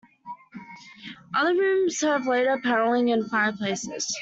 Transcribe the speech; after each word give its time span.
Other 1.35 1.53
rooms 1.53 2.01
have 2.01 2.25
later 2.25 2.59
panelling 2.63 3.11
and 3.11 3.29
fireplaces. 3.29 4.11